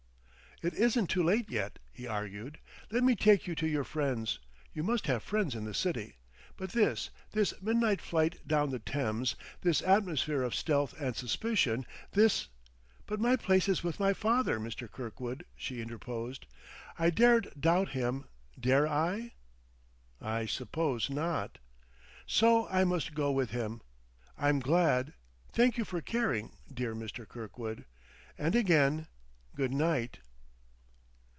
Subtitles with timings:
[0.63, 2.59] "It isn't too late, yet," he argued.
[2.91, 4.37] "Let me take you to your friends,
[4.75, 6.17] you must have friends in the city.
[6.55, 12.47] But this this midnight flight down the Thames, this atmosphere of stealth and suspicion, this"
[13.07, 14.87] "But my place is with my father, Mr.
[14.87, 16.45] Kirkwood," she interposed.
[16.99, 18.25] "I daren't doubt him
[18.59, 19.33] dare I?"
[20.21, 20.45] "I...
[20.45, 21.57] suppose not."
[22.27, 23.81] "So I must go with him....
[24.37, 25.13] I'm glad
[25.51, 27.27] thank you for caring, dear Mr.
[27.27, 27.85] Kirkwood.
[28.37, 29.07] And again,
[29.55, 30.19] good night."